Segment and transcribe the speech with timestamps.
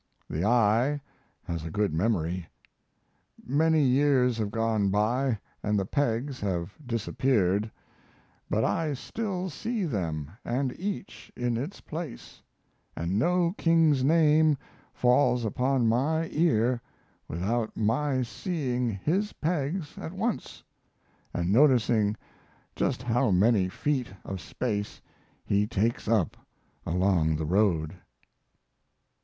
[0.31, 0.99] The eye
[1.43, 2.47] has a good memory.
[3.45, 7.69] Many years have gone by and the pegs have disappeared,
[8.49, 12.41] but I still see them and each in its place;
[12.95, 14.57] and no king's name
[14.91, 16.81] falls upon my ear
[17.27, 20.63] without my seeing his pegs at once,
[21.31, 22.17] and noticing
[22.75, 24.99] just how many feet of space
[25.45, 26.35] he takes up
[26.87, 27.97] along the road.